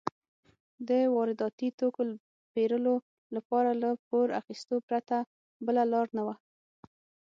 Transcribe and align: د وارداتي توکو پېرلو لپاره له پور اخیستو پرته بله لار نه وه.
د 0.87 0.91
وارداتي 1.15 1.69
توکو 1.79 2.01
پېرلو 2.53 2.95
لپاره 3.35 3.69
له 3.81 3.89
پور 4.07 4.27
اخیستو 4.41 4.75
پرته 4.87 5.15
بله 5.65 5.83
لار 5.93 6.07
نه 6.17 6.23
وه. 6.27 6.35